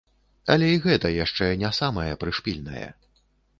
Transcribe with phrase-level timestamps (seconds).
[0.53, 2.87] Але і гэта яшчэ не самае прышпільнае.